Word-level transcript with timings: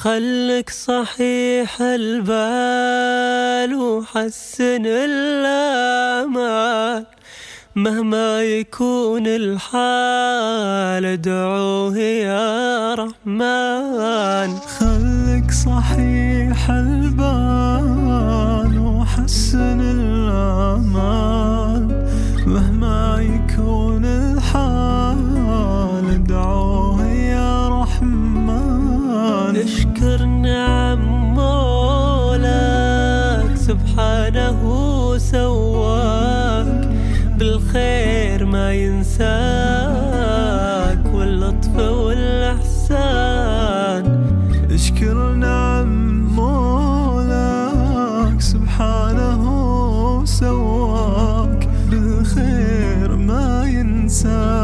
خلك 0.00 0.70
صحيح 0.70 1.80
البال 1.80 3.74
وحسن 3.74 4.86
الآمال 5.10 6.40
مهما 7.76 8.42
يكون 8.42 9.26
الحال 9.26 11.04
ادعوه 11.04 11.98
يا 11.98 12.94
رحمن. 12.94 14.58
خلك 14.78 15.50
صحيح 15.66 16.70
البال 16.70 16.99
أشكر 29.70 30.24
نعم 30.24 31.34
مولاك 31.34 33.56
سبحانه 33.56 34.60
سواك 35.18 36.88
بالخير 37.38 38.44
ما 38.44 38.74
ينساك 38.74 39.30
واللطف 41.14 41.78
والإحسان. 41.78 43.00
أشكر 44.70 45.32
نعم 45.32 46.20
مولاك 46.36 48.40
سبحانه 48.40 49.44
سواك 50.24 51.68
بالخير 51.90 53.16
ما 53.16 53.64
ينساك. 53.66 54.59